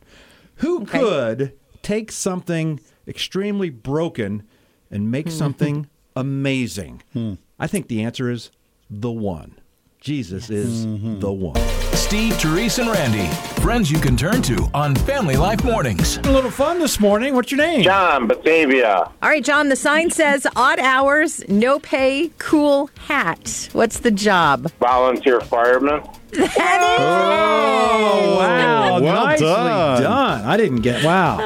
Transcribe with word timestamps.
Who 0.55 0.81
Okay. 0.81 0.99
could 0.99 1.53
take 1.81 2.11
something 2.11 2.81
extremely 3.08 3.70
broken 3.70 4.44
and 4.92 5.09
make 5.09 5.31
something 5.31 5.88
amazing? 6.20 7.02
Hmm. 7.14 7.34
I 7.60 7.68
think 7.68 7.88
the 7.88 8.04
answer 8.04 8.30
is 8.30 8.52
the 8.90 9.12
one. 9.12 9.60
Jesus 10.00 10.50
is 10.50 10.86
mm-hmm. 10.86 11.20
the 11.20 11.32
one. 11.32 11.60
Steve, 11.94 12.36
Therese, 12.36 12.78
and 12.78 12.90
Randy, 12.90 13.28
friends 13.62 13.92
you 13.92 14.00
can 14.00 14.16
turn 14.16 14.42
to 14.44 14.70
on 14.73 14.95
Family 14.95 15.36
Life 15.36 15.64
Mornings. 15.64 16.18
A 16.18 16.32
little 16.32 16.52
fun 16.52 16.80
this 16.80 17.00
morning. 17.00 17.34
What's 17.34 17.52
your 17.52 17.58
name? 17.58 17.82
John, 17.82 18.28
Batavia. 18.28 19.12
All 19.22 19.30
right, 19.30 19.44
John, 19.44 19.70
the 19.70 19.76
sign 19.76 20.12
says 20.12 20.45
odd 20.56 20.80
hours, 20.80 21.44
no 21.50 21.80
pay, 21.80 22.32
cool 22.38 22.90
hat. 23.00 23.70
What's 23.73 24.00
the 24.00 24.12
job? 24.12 24.72
Volunteer 24.80 25.42
fireman. 25.42 26.02
That 26.32 26.42
is. 26.42 27.00
Oh, 27.00 28.38
wow. 28.38 29.02
Well 29.02 29.26
Nicely 29.26 29.45
done. 29.48 30.02
done. 30.04 30.45
I 30.45 30.58
didn't 30.58 30.82
get, 30.82 31.04
wow. 31.04 31.38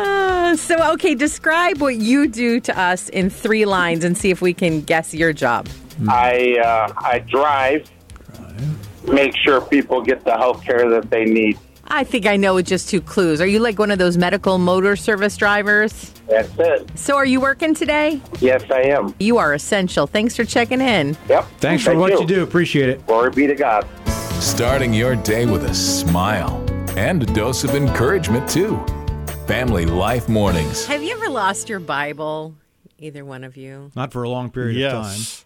So, 0.56 0.94
okay, 0.94 1.16
describe 1.16 1.80
what 1.80 1.96
you 1.96 2.28
do 2.28 2.60
to 2.62 2.78
us 2.78 3.10
in 3.10 3.30
three 3.30 3.66
lines 3.66 4.04
and 4.04 4.18
see 4.18 4.32
if 4.32 4.42
we 4.42 4.54
can 4.54 4.82
guess 4.82 5.14
your 5.14 5.34
job. 5.34 5.68
I 6.10 6.58
uh, 6.58 6.94
I 6.98 7.20
drive. 7.20 7.90
Make 9.08 9.36
sure 9.38 9.62
people 9.62 10.02
get 10.02 10.24
the 10.24 10.38
health 10.38 10.64
care 10.64 10.90
that 10.90 11.10
they 11.10 11.26
need. 11.26 11.58
I 11.88 12.04
think 12.04 12.26
I 12.26 12.38
know 12.38 12.56
with 12.56 12.68
just 12.68 12.90
two 12.90 13.02
clues. 13.02 13.42
Are 13.42 13.48
you 13.48 13.60
like 13.60 13.80
one 13.80 13.92
of 13.92 13.98
those 13.98 14.18
medical 14.18 14.58
motor 14.58 14.96
service 14.96 15.36
drivers? 15.36 16.12
That's 16.28 16.50
it. 16.58 16.90
So, 16.98 17.18
are 17.18 17.26
you 17.26 17.42
working 17.42 17.74
today? 17.74 18.22
Yes, 18.40 18.64
I 18.72 18.82
am. 18.84 19.14
You 19.20 19.38
are 19.38 19.54
essential. 19.54 20.08
Thanks 20.08 20.36
for 20.36 20.46
checking 20.46 20.82
in. 20.82 21.18
Yep. 21.28 21.46
Thanks 21.60 21.84
for 21.84 21.92
Thank 21.92 22.00
what 22.00 22.20
you 22.20 22.26
do. 22.26 22.44
Appreciate 22.44 22.90
it. 22.90 23.06
Glory 23.08 23.32
be 23.32 23.48
to 23.48 23.56
God. 23.56 23.88
Starting 24.40 24.94
your 24.94 25.16
day 25.16 25.46
with 25.46 25.66
a 25.66 25.74
smile 25.74 26.64
and 26.98 27.24
a 27.24 27.26
dose 27.34 27.64
of 27.64 27.76
encouragement, 27.76 28.50
too. 28.50 28.84
Family 29.52 29.86
Life 29.86 30.30
Mornings. 30.30 30.86
Have 30.86 31.04
you 31.04 31.12
ever 31.12 31.28
lost 31.28 31.68
your 31.68 31.82
Bible? 31.82 32.56
Either 32.98 33.26
one 33.26 33.44
of 33.44 33.58
you? 33.58 33.92
Not 33.98 34.14
for 34.14 34.24
a 34.24 34.30
long 34.30 34.50
period 34.50 34.82
of 34.82 34.92
time. 34.94 35.18
Yes. 35.18 35.46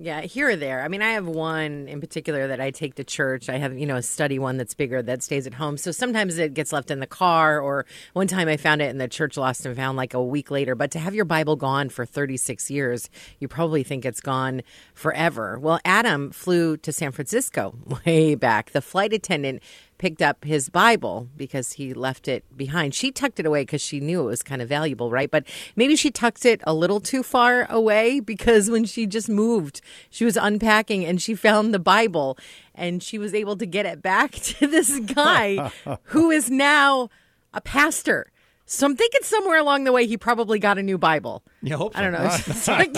Yeah, 0.00 0.20
here 0.20 0.50
or 0.50 0.56
there. 0.56 0.82
I 0.82 0.88
mean, 0.88 1.00
I 1.00 1.12
have 1.12 1.26
one 1.26 1.88
in 1.88 1.98
particular 1.98 2.46
that 2.48 2.60
I 2.60 2.70
take 2.70 2.96
to 2.96 3.04
church. 3.04 3.48
I 3.48 3.56
have, 3.56 3.76
you 3.76 3.86
know, 3.86 3.96
a 3.96 4.02
study 4.02 4.38
one 4.38 4.58
that's 4.58 4.74
bigger 4.74 5.00
that 5.02 5.22
stays 5.22 5.46
at 5.46 5.54
home. 5.54 5.78
So 5.78 5.92
sometimes 5.92 6.36
it 6.36 6.52
gets 6.52 6.74
left 6.74 6.90
in 6.90 7.00
the 7.00 7.06
car, 7.06 7.58
or 7.58 7.86
one 8.12 8.26
time 8.26 8.48
I 8.48 8.58
found 8.58 8.82
it 8.82 8.90
in 8.90 8.98
the 8.98 9.08
church 9.08 9.38
lost 9.38 9.64
and 9.64 9.74
found 9.74 9.96
like 9.96 10.12
a 10.12 10.22
week 10.22 10.50
later. 10.50 10.74
But 10.74 10.90
to 10.90 10.98
have 10.98 11.14
your 11.14 11.24
Bible 11.24 11.56
gone 11.56 11.88
for 11.88 12.04
36 12.04 12.70
years, 12.70 13.08
you 13.40 13.48
probably 13.48 13.82
think 13.82 14.04
it's 14.04 14.20
gone 14.20 14.60
forever. 14.92 15.58
Well, 15.58 15.80
Adam 15.86 16.32
flew 16.32 16.76
to 16.76 16.92
San 16.92 17.12
Francisco 17.12 17.74
way 18.06 18.34
back. 18.34 18.72
The 18.72 18.82
flight 18.82 19.14
attendant 19.14 19.62
picked 19.98 20.22
up 20.22 20.44
his 20.44 20.68
Bible 20.68 21.28
because 21.36 21.72
he 21.72 21.92
left 21.92 22.28
it 22.28 22.44
behind. 22.56 22.94
She 22.94 23.10
tucked 23.10 23.38
it 23.40 23.46
away 23.46 23.62
because 23.62 23.80
she 23.82 24.00
knew 24.00 24.20
it 24.22 24.26
was 24.26 24.42
kind 24.42 24.62
of 24.62 24.68
valuable, 24.68 25.10
right? 25.10 25.30
But 25.30 25.44
maybe 25.76 25.96
she 25.96 26.10
tucked 26.10 26.44
it 26.44 26.60
a 26.64 26.72
little 26.72 27.00
too 27.00 27.22
far 27.22 27.66
away 27.70 28.20
because 28.34 28.70
when 28.70 28.84
she 28.84 29.06
just 29.06 29.28
moved, 29.28 29.80
she 30.10 30.24
was 30.24 30.36
unpacking 30.36 31.04
and 31.04 31.20
she 31.20 31.34
found 31.34 31.74
the 31.74 31.78
Bible 31.78 32.38
and 32.74 33.02
she 33.02 33.18
was 33.18 33.34
able 33.34 33.56
to 33.56 33.66
get 33.66 33.84
it 33.86 34.00
back 34.00 34.30
to 34.32 34.66
this 34.66 34.98
guy 35.00 35.70
who 36.04 36.30
is 36.30 36.50
now 36.50 37.10
a 37.52 37.60
pastor. 37.60 38.30
So 38.70 38.84
I'm 38.86 38.96
thinking 38.96 39.22
somewhere 39.22 39.58
along 39.58 39.84
the 39.84 39.92
way 39.92 40.06
he 40.06 40.18
probably 40.18 40.58
got 40.58 40.76
a 40.76 40.82
new 40.82 40.98
Bible. 40.98 41.42
Yeah, 41.62 41.76
hope 41.76 41.96
I 41.96 42.02
don't 42.02 42.12
know. 42.12 42.22
It's 42.30 42.44
just 42.44 42.68
like- 42.68 42.92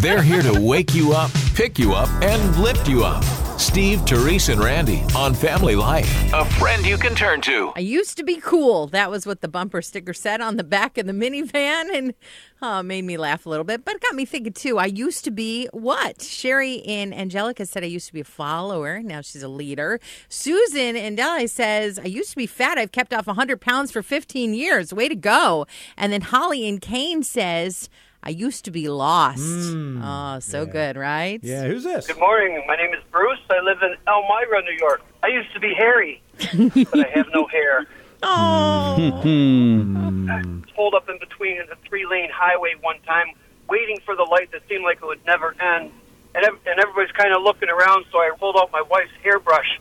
They're 0.00 0.22
here 0.22 0.40
to 0.40 0.58
wake 0.60 0.94
you 0.94 1.12
up, 1.12 1.30
pick 1.54 1.78
you 1.78 1.92
up, 1.92 2.08
and 2.22 2.56
lift 2.56 2.88
you 2.88 3.04
up. 3.04 3.22
Steve, 3.62 4.00
Therese, 4.04 4.48
and 4.48 4.60
Randy 4.60 5.04
on 5.16 5.34
Family 5.34 5.76
Life. 5.76 6.32
A 6.34 6.44
friend 6.44 6.84
you 6.84 6.98
can 6.98 7.14
turn 7.14 7.40
to. 7.42 7.72
I 7.76 7.80
used 7.80 8.16
to 8.16 8.24
be 8.24 8.40
cool. 8.40 8.88
That 8.88 9.08
was 9.08 9.24
what 9.24 9.40
the 9.40 9.46
bumper 9.46 9.80
sticker 9.80 10.12
said 10.12 10.40
on 10.40 10.56
the 10.56 10.64
back 10.64 10.98
of 10.98 11.06
the 11.06 11.12
minivan, 11.12 11.94
and 11.94 12.12
oh, 12.60 12.80
it 12.80 12.82
made 12.82 13.04
me 13.04 13.16
laugh 13.16 13.46
a 13.46 13.48
little 13.48 13.64
bit. 13.64 13.84
But 13.84 13.94
it 13.94 14.02
got 14.02 14.16
me 14.16 14.24
thinking 14.24 14.52
too. 14.52 14.78
I 14.78 14.86
used 14.86 15.22
to 15.24 15.30
be 15.30 15.68
what? 15.72 16.22
Sherry 16.22 16.82
and 16.82 17.14
Angelica 17.14 17.64
said 17.64 17.84
I 17.84 17.86
used 17.86 18.08
to 18.08 18.12
be 18.12 18.20
a 18.20 18.24
follower. 18.24 19.00
Now 19.00 19.20
she's 19.20 19.44
a 19.44 19.48
leader. 19.48 20.00
Susan 20.28 20.96
and 20.96 21.16
Deli 21.16 21.46
says 21.46 22.00
I 22.00 22.06
used 22.06 22.30
to 22.30 22.36
be 22.36 22.48
fat. 22.48 22.78
I've 22.78 22.92
kept 22.92 23.14
off 23.14 23.28
100 23.28 23.60
pounds 23.60 23.92
for 23.92 24.02
15 24.02 24.54
years. 24.54 24.92
Way 24.92 25.08
to 25.08 25.14
go! 25.14 25.66
And 25.96 26.12
then 26.12 26.22
Holly 26.22 26.68
and 26.68 26.80
Kane 26.80 27.22
says. 27.22 27.88
I 28.22 28.30
used 28.30 28.64
to 28.66 28.70
be 28.70 28.88
lost. 28.88 29.40
Mm. 29.40 30.00
oh, 30.02 30.38
so 30.40 30.64
good, 30.64 30.96
right? 30.96 31.40
Yeah, 31.42 31.64
who's 31.64 31.82
this? 31.84 32.06
Good 32.06 32.18
morning. 32.18 32.62
My 32.68 32.76
name 32.76 32.94
is 32.94 33.00
Bruce. 33.10 33.40
I 33.50 33.60
live 33.60 33.78
in 33.82 33.96
Elmira, 34.06 34.62
New 34.62 34.76
York. 34.78 35.02
I 35.24 35.28
used 35.28 35.52
to 35.54 35.60
be 35.60 35.74
hairy, 35.74 36.22
but 36.38 36.98
I 37.00 37.08
have 37.14 37.26
no 37.34 37.46
hair. 37.52 37.86
Oh, 38.22 39.20
Pulled 40.76 40.94
up 40.94 41.08
in 41.08 41.18
between 41.18 41.60
a 41.60 41.76
three-lane 41.88 42.30
highway 42.32 42.74
one 42.80 42.96
time, 43.06 43.26
waiting 43.68 43.98
for 44.04 44.14
the 44.14 44.22
light 44.22 44.52
that 44.52 44.62
seemed 44.68 44.84
like 44.84 44.98
it 45.02 45.06
would 45.06 45.24
never 45.26 45.54
end. 45.60 45.90
And, 46.34 46.44
ev- 46.46 46.58
and 46.64 46.78
everybody's 46.80 47.12
kind 47.12 47.34
of 47.34 47.42
looking 47.42 47.68
around, 47.68 48.04
so 48.12 48.18
I 48.18 48.30
pulled 48.38 48.56
out 48.56 48.70
my 48.72 48.82
wife's 48.82 49.10
hairbrush, 49.22 49.80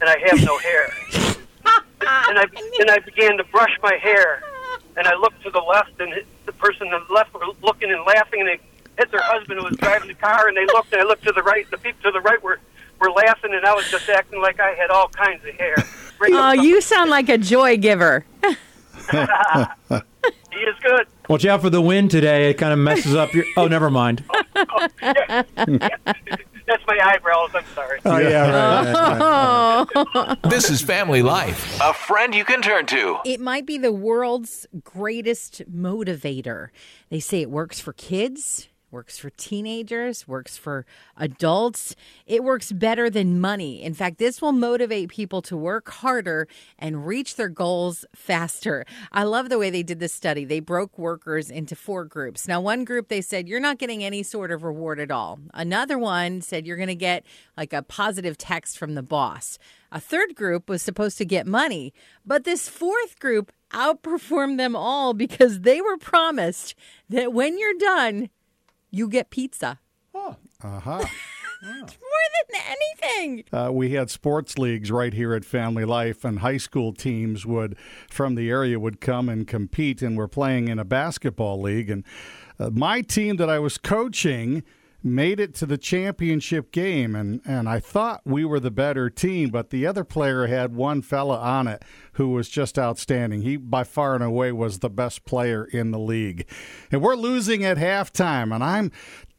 and 0.00 0.08
I 0.08 0.16
have 0.28 0.42
no 0.44 0.56
hair. 0.58 0.94
and 2.00 2.38
I 2.38 2.44
and 2.80 2.90
I 2.90 2.98
began 3.00 3.36
to 3.36 3.44
brush 3.44 3.76
my 3.82 3.96
hair, 4.00 4.42
and 5.00 5.08
I 5.08 5.16
looked 5.16 5.42
to 5.44 5.50
the 5.50 5.60
left, 5.60 5.98
and 5.98 6.12
the 6.44 6.52
person 6.52 6.88
on 6.88 7.06
the 7.08 7.14
left 7.14 7.32
were 7.32 7.40
looking 7.62 7.90
and 7.90 8.04
laughing, 8.04 8.40
and 8.40 8.48
they 8.50 8.60
hit 8.98 9.10
their 9.10 9.22
husband 9.22 9.58
who 9.58 9.64
was 9.64 9.76
driving 9.78 10.08
the 10.08 10.14
car, 10.14 10.46
and 10.46 10.54
they 10.54 10.66
looked, 10.66 10.92
and 10.92 11.00
I 11.00 11.04
looked 11.04 11.24
to 11.24 11.32
the 11.32 11.42
right, 11.42 11.68
the 11.70 11.78
people 11.78 12.02
to 12.02 12.10
the 12.10 12.20
right 12.20 12.40
were 12.42 12.60
were 13.00 13.10
laughing, 13.10 13.54
and 13.54 13.64
I 13.64 13.72
was 13.74 13.90
just 13.90 14.10
acting 14.10 14.42
like 14.42 14.60
I 14.60 14.72
had 14.72 14.90
all 14.90 15.08
kinds 15.08 15.42
of 15.46 15.54
hair. 15.54 15.74
Bring 16.18 16.34
oh, 16.34 16.52
you 16.52 16.82
sound 16.82 17.08
like 17.08 17.30
a 17.30 17.38
joy 17.38 17.76
giver. 17.78 18.24
He 20.52 20.58
is 20.58 20.76
good. 20.82 21.06
Watch 21.28 21.46
out 21.46 21.62
for 21.62 21.70
the 21.70 21.80
wind 21.80 22.10
today. 22.10 22.50
It 22.50 22.54
kind 22.54 22.72
of 22.72 22.78
messes 22.78 23.14
up 23.14 23.32
your. 23.32 23.44
Oh, 23.56 23.66
never 23.66 23.90
mind. 23.90 24.24
Oh, 24.56 24.88
That's 26.70 26.86
my 26.86 27.00
eyebrows. 27.02 27.50
I'm 27.52 27.64
sorry. 27.74 27.98
Oh, 28.04 28.18
yeah, 28.18 28.86
right, 28.94 29.86
right, 29.92 30.14
right. 30.14 30.38
This 30.48 30.70
is 30.70 30.80
Family 30.80 31.20
Life. 31.20 31.80
A 31.80 31.92
friend 31.92 32.32
you 32.32 32.44
can 32.44 32.62
turn 32.62 32.86
to. 32.86 33.18
It 33.24 33.40
might 33.40 33.66
be 33.66 33.76
the 33.76 33.90
world's 33.90 34.68
greatest 34.84 35.62
motivator. 35.68 36.68
They 37.08 37.18
say 37.18 37.40
it 37.42 37.50
works 37.50 37.80
for 37.80 37.92
kids, 37.92 38.68
works 38.90 39.18
for 39.18 39.30
teenagers, 39.30 40.26
works 40.26 40.56
for 40.56 40.84
adults. 41.16 41.94
It 42.26 42.42
works 42.42 42.72
better 42.72 43.08
than 43.08 43.40
money. 43.40 43.82
In 43.82 43.94
fact, 43.94 44.18
this 44.18 44.42
will 44.42 44.52
motivate 44.52 45.08
people 45.08 45.42
to 45.42 45.56
work 45.56 45.90
harder 45.90 46.48
and 46.78 47.06
reach 47.06 47.36
their 47.36 47.48
goals 47.48 48.04
faster. 48.14 48.84
I 49.12 49.24
love 49.24 49.48
the 49.48 49.58
way 49.58 49.70
they 49.70 49.82
did 49.82 50.00
this 50.00 50.14
study. 50.14 50.44
They 50.44 50.60
broke 50.60 50.98
workers 50.98 51.50
into 51.50 51.76
four 51.76 52.04
groups. 52.04 52.48
Now, 52.48 52.60
one 52.60 52.84
group 52.84 53.08
they 53.08 53.20
said 53.20 53.48
you're 53.48 53.60
not 53.60 53.78
getting 53.78 54.02
any 54.02 54.22
sort 54.22 54.50
of 54.50 54.64
reward 54.64 55.00
at 55.00 55.10
all. 55.10 55.38
Another 55.54 55.98
one 55.98 56.40
said 56.40 56.66
you're 56.66 56.76
going 56.76 56.88
to 56.88 56.94
get 56.94 57.24
like 57.56 57.72
a 57.72 57.82
positive 57.82 58.36
text 58.36 58.78
from 58.78 58.94
the 58.94 59.02
boss. 59.02 59.58
A 59.92 60.00
third 60.00 60.36
group 60.36 60.68
was 60.68 60.82
supposed 60.82 61.18
to 61.18 61.24
get 61.24 61.46
money, 61.46 61.92
but 62.24 62.44
this 62.44 62.68
fourth 62.68 63.18
group 63.18 63.52
outperformed 63.72 64.56
them 64.56 64.76
all 64.76 65.14
because 65.14 65.60
they 65.60 65.80
were 65.80 65.96
promised 65.96 66.74
that 67.08 67.32
when 67.32 67.58
you're 67.58 67.78
done, 67.78 68.30
you 68.90 69.08
get 69.08 69.30
pizza. 69.30 69.80
Uh 70.14 70.34
aha. 70.62 70.98
More 71.62 71.86
than 72.50 72.60
anything. 72.68 73.44
Uh, 73.52 73.70
we 73.70 73.90
had 73.90 74.08
sports 74.10 74.56
leagues 74.56 74.90
right 74.90 75.12
here 75.12 75.34
at 75.34 75.44
Family 75.44 75.84
Life, 75.84 76.24
and 76.24 76.38
high 76.38 76.56
school 76.56 76.94
teams 76.94 77.44
would 77.44 77.76
from 78.08 78.34
the 78.34 78.48
area 78.48 78.80
would 78.80 79.00
come 79.00 79.28
and 79.28 79.46
compete, 79.46 80.00
and 80.00 80.16
we're 80.16 80.26
playing 80.28 80.68
in 80.68 80.78
a 80.78 80.84
basketball 80.84 81.60
league. 81.60 81.90
And 81.90 82.04
uh, 82.58 82.70
my 82.70 83.02
team 83.02 83.36
that 83.36 83.50
I 83.50 83.58
was 83.58 83.76
coaching 83.76 84.62
made 85.02 85.40
it 85.40 85.54
to 85.54 85.66
the 85.66 85.78
championship 85.78 86.72
game, 86.72 87.14
and 87.14 87.40
and 87.44 87.68
I 87.68 87.80
thought 87.80 88.22
we 88.24 88.44
were 88.44 88.60
the 88.60 88.70
better 88.70 89.10
team, 89.10 89.50
but 89.50 89.70
the 89.70 89.86
other 89.86 90.04
player 90.04 90.46
had 90.46 90.74
one 90.74 91.02
fella 91.02 91.38
on 91.38 91.66
it 91.66 91.82
who 92.14 92.30
was 92.30 92.48
just 92.48 92.78
outstanding. 92.78 93.42
He 93.42 93.56
by 93.56 93.84
far 93.84 94.14
and 94.14 94.24
away 94.24 94.52
was 94.52 94.78
the 94.78 94.90
best 94.90 95.24
player 95.24 95.64
in 95.64 95.90
the 95.90 95.98
league, 95.98 96.46
and 96.90 97.02
we're 97.02 97.16
losing 97.16 97.64
at 97.64 97.78
halftime, 97.78 98.54
and 98.54 98.62
I'm 98.62 98.92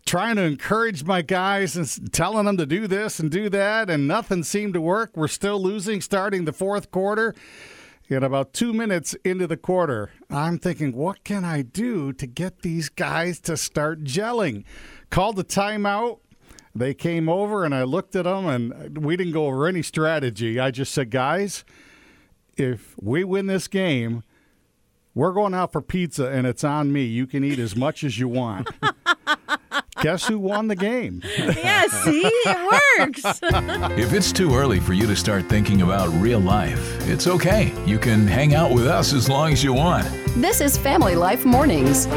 trying 0.05 0.35
to 0.35 0.41
encourage 0.41 1.03
my 1.03 1.21
guys 1.21 1.75
and 1.75 2.11
telling 2.11 2.45
them 2.45 2.57
to 2.57 2.65
do 2.65 2.87
this 2.87 3.19
and 3.19 3.29
do 3.29 3.49
that, 3.49 3.89
and 3.89 4.07
nothing 4.07 4.43
seemed 4.43 4.73
to 4.73 4.81
work. 4.81 5.11
We're 5.15 5.27
still 5.27 5.61
losing 5.61 6.01
starting 6.01 6.45
the 6.45 6.53
fourth 6.53 6.91
quarter. 6.91 7.35
And 8.11 8.25
about 8.25 8.51
two 8.51 8.73
minutes 8.73 9.13
into 9.23 9.47
the 9.47 9.55
quarter, 9.55 10.11
I'm 10.29 10.59
thinking, 10.59 10.91
what 10.91 11.23
can 11.23 11.45
I 11.45 11.61
do 11.61 12.11
to 12.11 12.27
get 12.27 12.61
these 12.61 12.89
guys 12.89 13.39
to 13.41 13.55
start 13.55 14.03
gelling? 14.03 14.65
Called 15.09 15.37
the 15.37 15.45
timeout. 15.45 16.19
They 16.75 16.93
came 16.93 17.29
over, 17.29 17.63
and 17.63 17.73
I 17.73 17.83
looked 17.83 18.17
at 18.17 18.25
them, 18.25 18.47
and 18.47 18.97
we 18.97 19.15
didn't 19.15 19.31
go 19.31 19.47
over 19.47 19.65
any 19.65 19.81
strategy. 19.81 20.59
I 20.59 20.71
just 20.71 20.93
said, 20.93 21.09
guys, 21.09 21.63
if 22.57 22.95
we 23.01 23.23
win 23.23 23.45
this 23.45 23.69
game, 23.69 24.23
we're 25.15 25.31
going 25.31 25.53
out 25.53 25.71
for 25.71 25.81
pizza, 25.81 26.27
and 26.27 26.45
it's 26.45 26.65
on 26.65 26.91
me. 26.91 27.05
You 27.05 27.25
can 27.27 27.45
eat 27.45 27.59
as 27.59 27.77
much 27.77 28.03
as 28.03 28.19
you 28.19 28.27
want. 28.27 28.69
Guess 30.01 30.27
who 30.27 30.39
won 30.39 30.67
the 30.67 30.75
game? 30.75 31.21
Yeah, 31.61 31.85
see, 31.87 32.21
it 32.25 32.99
works. 32.99 33.39
If 33.99 34.13
it's 34.13 34.31
too 34.31 34.55
early 34.55 34.79
for 34.79 34.93
you 34.93 35.05
to 35.05 35.15
start 35.15 35.47
thinking 35.47 35.81
about 35.81 36.09
real 36.19 36.39
life, 36.39 37.07
it's 37.07 37.27
okay. 37.27 37.71
You 37.85 37.99
can 37.99 38.27
hang 38.27 38.55
out 38.55 38.71
with 38.71 38.87
us 38.87 39.13
as 39.13 39.29
long 39.29 39.51
as 39.53 39.63
you 39.63 39.73
want. 39.73 40.07
This 40.37 40.59
is 40.59 40.77
Family 40.77 41.15
Life 41.15 41.45
Mornings. 41.45 42.07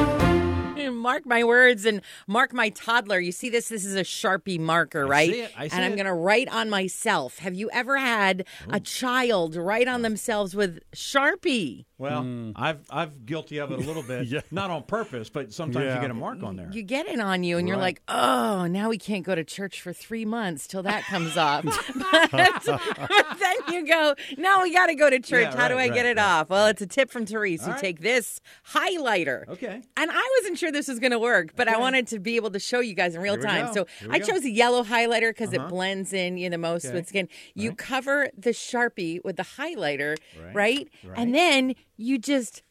mark 1.04 1.26
my 1.26 1.44
words 1.44 1.84
and 1.84 2.00
mark 2.26 2.54
my 2.54 2.70
toddler. 2.70 3.20
You 3.20 3.32
see 3.32 3.50
this? 3.50 3.68
This 3.68 3.84
is 3.84 3.94
a 3.94 4.02
Sharpie 4.04 4.58
marker, 4.58 5.06
right? 5.06 5.30
see 5.30 5.40
it. 5.42 5.52
I 5.56 5.68
see 5.68 5.76
and 5.76 5.84
I'm 5.84 5.94
going 5.94 6.06
to 6.06 6.14
write 6.14 6.48
on 6.48 6.70
myself. 6.70 7.38
Have 7.40 7.54
you 7.54 7.68
ever 7.72 7.98
had 7.98 8.46
a 8.70 8.80
child 8.80 9.56
write 9.56 9.88
on 9.88 10.00
themselves 10.00 10.56
with 10.56 10.80
Sharpie? 10.94 11.84
Well, 11.96 12.52
I've 12.56 12.80
I've 12.90 13.24
guilty 13.24 13.58
of 13.58 13.70
it 13.70 13.78
a 13.78 13.82
little 13.82 14.02
bit. 14.06 14.26
Yeah. 14.26 14.40
Not 14.50 14.70
on 14.70 14.82
purpose, 14.82 15.30
but 15.30 15.52
sometimes 15.52 15.84
Yeah. 15.86 15.94
you 15.96 16.00
get 16.00 16.10
a 16.10 16.14
mark 16.14 16.42
on 16.42 16.56
there. 16.56 16.68
You 16.72 16.82
get 16.82 17.06
it 17.06 17.20
on 17.20 17.44
you, 17.44 17.56
and 17.58 17.68
you're 17.68 17.76
like, 17.76 18.02
oh, 18.08 18.66
now 18.66 18.88
we 18.88 18.98
can't 18.98 19.24
go 19.24 19.34
to 19.34 19.44
church 19.44 19.80
for 19.80 19.92
three 19.92 20.24
months 20.24 20.66
till 20.66 20.82
that 20.82 21.04
comes 21.04 21.36
off. 21.36 21.64
but, 21.64 22.30
but 22.66 23.38
then 23.38 23.56
you 23.74 23.86
go, 23.86 24.14
now 24.36 24.62
we 24.62 24.72
got 24.72 24.86
to 24.86 24.94
go 24.96 25.08
to 25.08 25.20
church. 25.20 25.44
Yeah, 25.52 25.56
How 25.56 25.68
do 25.68 25.74
I 25.74 25.88
right, 25.88 25.94
get 25.94 26.06
it 26.06 26.16
right, 26.16 26.24
off? 26.40 26.48
Well, 26.50 26.66
it's 26.66 26.82
a 26.82 26.86
tip 26.86 27.10
from 27.10 27.26
Therese. 27.26 27.62
you 27.64 27.72
right. 27.72 27.80
take 27.80 28.00
this 28.00 28.40
highlighter. 28.74 29.46
Okay. 29.48 29.82
And 29.96 30.10
I 30.10 30.28
wasn't 30.40 30.58
sure 30.58 30.72
this 30.72 30.88
was 30.88 30.98
going 30.98 31.12
to 31.12 31.18
work, 31.18 31.54
but 31.56 31.68
I 31.68 31.78
wanted 31.78 32.06
to 32.08 32.18
be 32.18 32.36
able 32.36 32.50
to 32.50 32.58
show 32.58 32.80
you 32.80 32.94
guys 32.94 33.14
in 33.14 33.20
real 33.20 33.38
time. 33.38 33.66
go. 33.66 33.72
So 33.72 33.86
I 34.10 34.18
go. 34.18 34.24
Uh-huh. 34.24 34.32
chose 34.34 34.44
a 34.44 34.50
yellow 34.50 34.82
highlighter 34.82 35.30
because 35.30 35.52
it 35.52 35.66
blends 35.68 36.12
in 36.12 36.36
you 36.38 36.48
know, 36.50 36.54
the 36.54 36.58
most 36.58 36.86
Okay. 36.86 36.94
with 36.94 37.08
skin. 37.08 37.28
You 37.54 37.70
Right. 37.70 37.78
cover 37.78 38.30
the 38.36 38.50
Sharpie 38.50 39.22
with 39.24 39.36
the 39.36 39.42
highlighter, 39.42 40.16
Right. 40.40 40.54
right? 40.54 40.88
Right. 41.04 41.18
And 41.18 41.34
then 41.34 41.74
you 41.96 42.18
just 42.18 42.62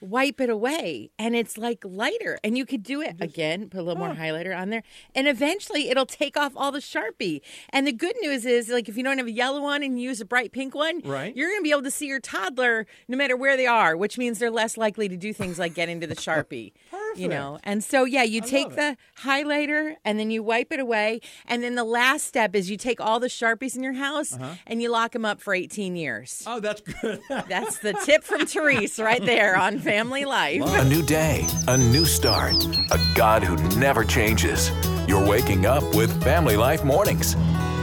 wipe 0.00 0.40
it 0.40 0.48
away 0.48 1.10
and 1.18 1.36
it's 1.36 1.58
like 1.58 1.84
lighter 1.84 2.38
and 2.42 2.56
you 2.56 2.64
could 2.64 2.82
do 2.82 3.02
it 3.02 3.16
again 3.20 3.68
put 3.68 3.80
a 3.80 3.82
little 3.82 3.98
more 3.98 4.12
oh. 4.12 4.14
highlighter 4.14 4.56
on 4.56 4.70
there 4.70 4.82
and 5.14 5.28
eventually 5.28 5.90
it'll 5.90 6.06
take 6.06 6.38
off 6.38 6.52
all 6.56 6.72
the 6.72 6.78
sharpie. 6.78 7.42
And 7.68 7.86
the 7.86 7.92
good 7.92 8.16
news 8.22 8.46
is 8.46 8.70
like 8.70 8.88
if 8.88 8.96
you 8.96 9.04
don't 9.04 9.18
have 9.18 9.26
a 9.26 9.32
yellow 9.32 9.60
one 9.60 9.82
and 9.82 10.00
you 10.00 10.08
use 10.08 10.20
a 10.20 10.24
bright 10.24 10.52
pink 10.52 10.74
one 10.74 11.00
Right. 11.04 11.36
you're 11.36 11.54
to 11.54 11.62
be 11.62 11.70
able 11.70 11.82
to 11.82 11.90
see 11.90 12.06
your 12.06 12.20
toddler 12.20 12.86
no 13.08 13.16
matter 13.16 13.36
where 13.36 13.56
they 13.58 13.66
are 13.66 13.94
which 13.96 14.16
means 14.16 14.38
they're 14.38 14.50
less 14.50 14.78
likely 14.78 15.08
to 15.08 15.18
do 15.18 15.34
things 15.34 15.58
like 15.58 15.74
get 15.74 15.90
into 15.90 16.06
the 16.06 16.16
sharpie 16.16 16.72
you 17.16 17.28
know 17.28 17.58
and 17.64 17.82
so 17.82 18.04
yeah 18.04 18.22
you 18.22 18.40
take 18.40 18.70
the 18.76 18.96
highlighter 19.22 19.94
and 20.04 20.18
then 20.18 20.30
you 20.30 20.42
wipe 20.42 20.72
it 20.72 20.80
away 20.80 21.20
and 21.46 21.62
then 21.62 21.74
the 21.74 21.84
last 21.84 22.26
step 22.26 22.54
is 22.54 22.70
you 22.70 22.76
take 22.76 23.00
all 23.00 23.20
the 23.20 23.28
sharpies 23.28 23.76
in 23.76 23.82
your 23.82 23.92
house 23.94 24.34
uh-huh. 24.34 24.54
and 24.66 24.82
you 24.82 24.90
lock 24.90 25.12
them 25.12 25.24
up 25.24 25.40
for 25.40 25.54
18 25.54 25.96
years 25.96 26.44
Oh, 26.46 26.60
that's 26.60 26.80
good. 26.80 27.20
that's 27.48 27.78
the 27.78 27.92
tip 28.04 28.24
from 28.24 28.46
Therese 28.46 28.98
right 28.98 29.24
there 29.24 29.56
on 29.56 29.78
Family 29.78 30.24
Life. 30.24 30.62
A 30.64 30.84
new 30.84 31.02
day, 31.02 31.46
a 31.68 31.76
new 31.76 32.04
start, 32.04 32.54
a 32.90 32.98
God 33.14 33.42
who 33.42 33.56
never 33.78 34.04
changes. 34.04 34.70
You're 35.06 35.26
waking 35.26 35.66
up 35.66 35.82
with 35.94 36.22
Family 36.22 36.56
Life 36.56 36.84
Mornings. 36.84 37.36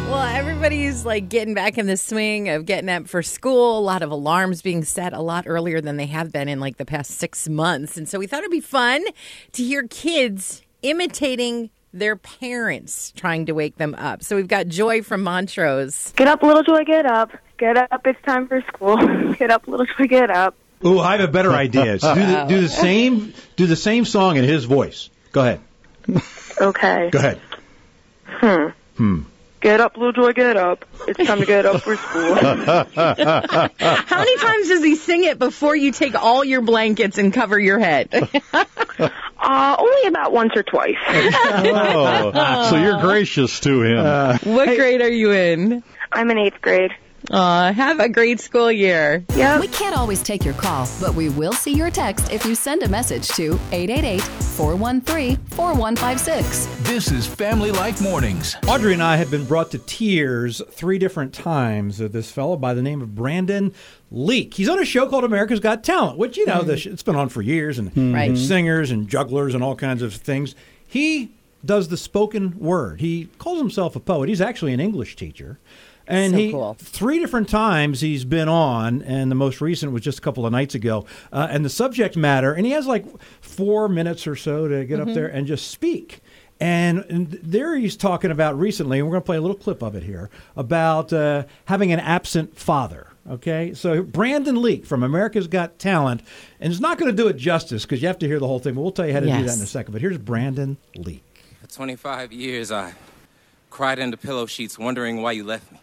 Well, 0.08 0.24
everybody's 0.24 1.06
like 1.06 1.28
getting 1.28 1.54
back 1.54 1.78
in 1.78 1.86
the 1.86 1.98
swing 1.98 2.48
of 2.48 2.66
getting 2.66 2.90
up 2.90 3.10
for 3.10 3.22
school. 3.22 3.78
A 3.78 3.82
lot 3.82 4.02
of 4.02 4.10
alarms 4.10 4.62
being 4.62 4.86
set 4.86 5.12
a 5.12 5.20
lot 5.20 5.44
earlier 5.48 5.82
than 5.82 5.98
they 5.98 6.06
have 6.06 6.32
been 6.32 6.48
in 6.48 6.62
like 6.62 6.78
the 6.78 6.86
past 6.86 7.12
six 7.12 7.50
months. 7.50 7.98
And 7.98 8.08
so 8.08 8.18
we 8.18 8.26
thought 8.26 8.40
it'd 8.40 8.50
be 8.50 8.62
fun 8.62 9.04
to 9.52 9.64
hear 9.64 9.86
kids 9.88 10.62
imitating 10.82 11.72
their 11.92 12.16
parents 12.16 13.12
trying 13.18 13.48
to 13.48 13.52
wake 13.52 13.76
them 13.76 13.96
up. 13.96 14.24
So 14.24 14.38
we've 14.38 14.48
got 14.48 14.68
Joy 14.68 15.02
from 15.02 15.24
Montrose. 15.24 16.14
Get 16.16 16.30
up, 16.30 16.42
little 16.42 16.64
joy, 16.64 16.86
get 16.86 17.06
up. 17.06 17.32
Get 17.58 17.76
up, 17.76 18.08
it's 18.08 18.22
time 18.24 18.48
for 18.48 18.62
school. 18.74 18.96
get 19.34 19.52
up, 19.52 19.68
little 19.68 19.86
joy, 19.86 20.08
get 20.08 20.30
up. 20.30 20.56
Ooh, 20.86 21.00
I 21.00 21.18
have 21.18 21.30
a 21.30 21.32
better 21.32 21.52
idea. 21.52 22.00
So 22.00 22.16
do, 22.16 22.26
the, 22.26 22.46
do 22.46 22.62
the 22.62 22.70
same 22.70 23.34
do 23.58 23.68
the 23.68 23.76
same 23.76 24.06
song 24.06 24.38
in 24.38 24.46
his 24.46 24.64
voice. 24.64 25.10
Go 25.34 25.42
ahead. 25.42 25.60
Okay. 26.62 27.10
Go 27.12 27.20
ahead. 27.20 27.42
Hmm. 28.26 28.68
Hmm. 28.96 29.22
Get 29.60 29.82
up, 29.82 29.98
little 29.98 30.14
joy, 30.14 30.34
get 30.34 30.56
up. 30.56 30.86
It's 31.08 31.26
time 31.26 31.40
to 31.40 31.46
get 31.46 31.66
up 31.66 31.82
for 31.82 31.96
school. 31.96 32.36
How 32.36 34.18
many 34.18 34.38
times 34.38 34.68
does 34.68 34.84
he 34.84 34.96
sing 34.96 35.24
it 35.24 35.40
before 35.40 35.76
you 35.76 35.92
take 35.92 36.14
all 36.14 36.44
your 36.44 36.62
blankets 36.62 37.18
and 37.18 37.34
cover 37.34 37.58
your 37.58 37.80
head? 37.80 38.10
uh, 38.54 39.76
only 39.80 40.08
about 40.08 40.32
once 40.32 40.52
or 40.56 40.62
twice. 40.62 40.96
Oh, 41.08 42.68
so 42.70 42.78
you're 42.78 43.02
gracious 43.02 43.60
to 43.62 43.82
him. 43.82 44.54
what 44.54 44.68
grade 44.68 45.02
are 45.02 45.12
you 45.12 45.32
in? 45.32 45.84
I'm 46.12 46.30
in 46.30 46.38
eighth 46.38 46.62
grade. 46.62 46.92
Aw, 47.30 47.74
have 47.74 48.00
a 48.00 48.08
great 48.08 48.40
school 48.40 48.72
year. 48.72 49.26
Yep. 49.36 49.60
We 49.60 49.68
can't 49.68 49.98
always 49.98 50.24
take 50.24 50.46
your 50.46 50.54
call, 50.54 50.88
but 51.02 51.14
we 51.14 51.28
will 51.28 51.52
see 51.52 51.74
your 51.74 51.92
text 51.92 52.32
if 52.32 52.46
you 52.46 52.56
send 52.56 52.84
a 52.84 52.88
message 52.88 53.28
to 53.30 53.60
888 53.74 54.22
413 54.22 55.36
4156. 55.36 56.68
This 56.88 57.12
is 57.12 57.28
Family 57.28 57.72
Life 57.72 58.02
Mornings. 58.02 58.56
Audrey 58.66 58.94
and 58.94 59.04
I 59.04 59.18
have 59.18 59.30
been 59.30 59.46
brought 59.46 59.72
to 59.72 59.78
tears 59.80 60.62
three 60.70 60.98
different 60.98 61.34
times 61.34 62.00
of 62.00 62.14
this 62.14 62.32
fellow 62.32 62.56
by 62.56 62.74
the 62.74 62.82
name 62.82 63.02
of 63.02 63.14
Brandon 63.14 63.74
Leake. 64.10 64.54
He's 64.54 64.70
on 64.70 64.80
a 64.80 64.86
show 64.86 65.08
called 65.10 65.26
America's 65.26 65.60
Got 65.60 65.84
Talent, 65.84 66.18
which 66.18 66.38
you 66.38 66.46
know 66.46 66.62
the 66.62 66.78
sh- 66.78 66.88
it's 66.88 67.04
been 67.04 67.18
on 67.18 67.28
for 67.28 67.42
years, 67.42 67.78
and 67.78 67.90
hmm. 67.90 68.14
Right. 68.14 68.38
singers 68.38 68.90
and 68.90 69.08
jugglers 69.08 69.54
and 69.54 69.62
all 69.62 69.76
kinds 69.76 70.02
of 70.02 70.14
things. 70.14 70.56
He 70.88 71.32
does 71.66 71.90
the 71.90 71.98
spoken 71.98 72.58
word. 72.58 73.02
He 73.02 73.28
calls 73.38 73.60
himself 73.60 73.98
a 73.98 74.00
poet. 74.00 74.30
He's 74.30 74.40
actually 74.40 74.72
an 74.72 74.80
English 74.80 75.18
teacher. 75.18 75.60
And 76.08 76.32
So 76.32 76.38
he 76.38 76.52
cool. 76.52 76.76
three 76.80 77.20
different 77.20 77.50
times 77.50 78.02
he's 78.02 78.26
been 78.26 78.48
on, 78.48 79.02
and 79.02 79.30
the 79.30 79.36
most 79.36 79.60
recent 79.62 79.92
was 79.92 80.02
just 80.02 80.20
a 80.20 80.22
couple 80.22 80.46
of 80.46 80.52
nights 80.52 80.74
ago. 80.76 81.06
Uh, 81.32 81.48
and 81.50 81.66
the 81.66 81.70
subject 81.70 82.16
matter, 82.16 82.54
and 82.54 82.66
he 82.66 82.72
has 82.72 82.88
like 82.88 83.06
four 83.42 83.90
minutes 83.90 84.26
or 84.28 84.36
so 84.36 84.68
to 84.68 84.86
get 84.86 85.00
up 85.00 85.08
there 85.14 85.28
and 85.28 85.48
just 85.48 85.70
speak. 85.70 86.22
And, 86.60 87.06
and 87.10 87.28
there 87.44 87.76
he's 87.76 87.96
talking 87.96 88.32
about 88.32 88.58
recently, 88.58 89.00
and 89.00 89.08
we're 89.08 89.12
going 89.12 89.22
to 89.22 89.26
play 89.26 89.38
a 89.38 89.42
little 89.42 89.58
clip 89.58 89.84
of 89.84 89.96
it 89.96 90.04
here 90.04 90.30
about 90.56 91.14
uh, 91.14 91.44
having 91.66 91.92
an 91.92 92.00
absent 92.00 92.58
father. 92.58 93.08
Okay, 93.30 93.74
so 93.74 94.04
Brandon 94.04 94.62
Leake 94.62 94.86
from 94.86 95.04
America's 95.04 95.48
Got 95.48 95.80
Talent, 95.80 96.22
and 96.62 96.72
it's 96.72 96.82
not 96.82 96.98
going 96.98 97.12
to 97.12 97.16
do 97.16 97.28
it 97.28 97.36
justice 97.36 97.84
because 97.84 98.02
you 98.02 98.08
have 98.08 98.18
to 98.20 98.28
hear 98.28 98.40
the 98.40 98.48
whole 98.48 98.60
thing. 98.60 98.74
But 98.74 98.82
we'll 98.82 98.92
tell 98.92 99.06
you 99.06 99.12
how 99.14 99.20
to 99.20 99.26
do 99.26 99.32
that 99.32 99.58
in 99.58 99.62
a 99.62 99.68
second. 99.68 99.92
But 99.92 100.00
here's 100.02 100.18
Brandon 100.18 100.78
Leake. 100.96 101.26
For 101.62 101.68
25 101.68 102.32
years, 102.32 102.72
I 102.72 102.94
cried 103.70 104.00
into 104.00 104.16
pillow 104.16 104.46
sheets 104.46 104.80
wondering 104.80 105.22
why 105.22 105.34
you 105.34 105.44
left 105.44 105.70
me. 105.74 105.80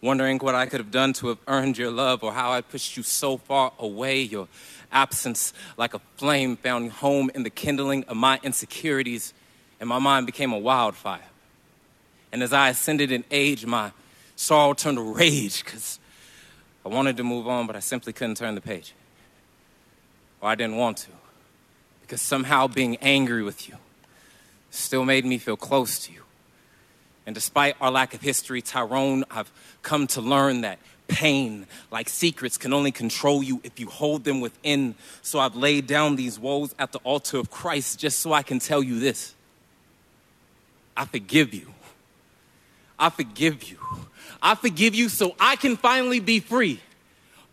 Wondering 0.00 0.38
what 0.38 0.54
I 0.54 0.66
could 0.66 0.80
have 0.80 0.90
done 0.90 1.12
to 1.14 1.28
have 1.28 1.38
earned 1.46 1.78
your 1.78 1.90
love 1.90 2.22
or 2.22 2.32
how 2.32 2.52
I 2.52 2.60
pushed 2.60 2.96
you 2.96 3.02
so 3.02 3.36
far 3.36 3.72
away. 3.78 4.22
Your 4.22 4.48
absence, 4.92 5.52
like 5.76 5.94
a 5.94 6.00
flame, 6.16 6.56
found 6.56 6.92
home 6.92 7.30
in 7.34 7.42
the 7.42 7.50
kindling 7.50 8.04
of 8.04 8.16
my 8.16 8.40
insecurities, 8.42 9.34
and 9.80 9.88
my 9.88 9.98
mind 9.98 10.26
became 10.26 10.52
a 10.52 10.58
wildfire. 10.58 11.20
And 12.32 12.42
as 12.42 12.52
I 12.52 12.68
ascended 12.68 13.10
in 13.10 13.24
age, 13.30 13.64
my 13.64 13.92
sorrow 14.36 14.74
turned 14.74 14.98
to 14.98 15.02
rage 15.02 15.64
because 15.64 15.98
I 16.84 16.88
wanted 16.88 17.16
to 17.16 17.24
move 17.24 17.48
on, 17.48 17.66
but 17.66 17.76
I 17.76 17.80
simply 17.80 18.12
couldn't 18.12 18.36
turn 18.36 18.54
the 18.54 18.60
page. 18.60 18.92
Or 20.40 20.48
I 20.48 20.54
didn't 20.54 20.76
want 20.76 20.98
to. 20.98 21.10
Because 22.02 22.22
somehow 22.22 22.68
being 22.68 22.96
angry 22.96 23.42
with 23.42 23.68
you 23.68 23.76
still 24.70 25.04
made 25.04 25.24
me 25.24 25.38
feel 25.38 25.56
close 25.56 25.98
to 26.06 26.12
you. 26.12 26.22
And 27.28 27.34
despite 27.34 27.76
our 27.78 27.90
lack 27.90 28.14
of 28.14 28.22
history, 28.22 28.62
Tyrone, 28.62 29.22
I've 29.30 29.52
come 29.82 30.06
to 30.06 30.22
learn 30.22 30.62
that 30.62 30.78
pain, 31.08 31.66
like 31.90 32.08
secrets, 32.08 32.56
can 32.56 32.72
only 32.72 32.90
control 32.90 33.42
you 33.42 33.60
if 33.64 33.78
you 33.78 33.86
hold 33.86 34.24
them 34.24 34.40
within. 34.40 34.94
So 35.20 35.38
I've 35.38 35.54
laid 35.54 35.86
down 35.86 36.16
these 36.16 36.38
woes 36.38 36.74
at 36.78 36.92
the 36.92 37.00
altar 37.00 37.36
of 37.36 37.50
Christ 37.50 37.98
just 37.98 38.20
so 38.20 38.32
I 38.32 38.42
can 38.42 38.60
tell 38.60 38.82
you 38.82 38.98
this 38.98 39.34
I 40.96 41.04
forgive 41.04 41.52
you. 41.52 41.66
I 42.98 43.10
forgive 43.10 43.62
you. 43.64 43.76
I 44.40 44.54
forgive 44.54 44.94
you 44.94 45.10
so 45.10 45.36
I 45.38 45.56
can 45.56 45.76
finally 45.76 46.20
be 46.20 46.40
free. 46.40 46.80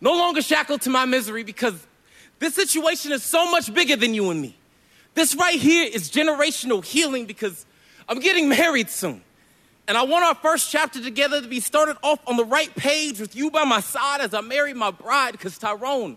No 0.00 0.12
longer 0.12 0.40
shackled 0.40 0.80
to 0.82 0.90
my 0.90 1.04
misery 1.04 1.44
because 1.44 1.86
this 2.38 2.54
situation 2.54 3.12
is 3.12 3.22
so 3.22 3.50
much 3.50 3.74
bigger 3.74 3.96
than 3.96 4.14
you 4.14 4.30
and 4.30 4.40
me. 4.40 4.56
This 5.12 5.34
right 5.34 5.60
here 5.60 5.86
is 5.92 6.10
generational 6.10 6.82
healing 6.82 7.26
because 7.26 7.66
I'm 8.08 8.20
getting 8.20 8.48
married 8.48 8.88
soon. 8.88 9.20
And 9.88 9.96
I 9.96 10.02
want 10.02 10.24
our 10.24 10.34
first 10.34 10.70
chapter 10.70 11.00
together 11.00 11.40
to 11.40 11.46
be 11.46 11.60
started 11.60 11.96
off 12.02 12.18
on 12.26 12.36
the 12.36 12.44
right 12.44 12.74
page 12.74 13.20
with 13.20 13.36
you 13.36 13.50
by 13.50 13.64
my 13.64 13.80
side 13.80 14.20
as 14.20 14.34
I 14.34 14.40
marry 14.40 14.74
my 14.74 14.90
bride. 14.90 15.32
Because, 15.32 15.56
Tyrone, 15.58 16.16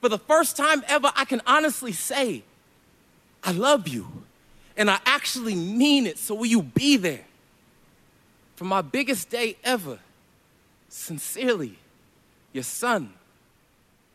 for 0.00 0.08
the 0.08 0.18
first 0.18 0.56
time 0.56 0.82
ever, 0.88 1.12
I 1.14 1.24
can 1.24 1.42
honestly 1.46 1.92
say, 1.92 2.44
I 3.44 3.52
love 3.52 3.86
you. 3.88 4.24
And 4.76 4.90
I 4.90 5.00
actually 5.04 5.54
mean 5.54 6.06
it. 6.06 6.18
So, 6.18 6.34
will 6.34 6.46
you 6.46 6.62
be 6.62 6.96
there 6.96 7.24
for 8.56 8.64
my 8.64 8.80
biggest 8.80 9.28
day 9.28 9.56
ever? 9.64 9.98
Sincerely, 10.88 11.76
your 12.54 12.64
son, 12.64 13.12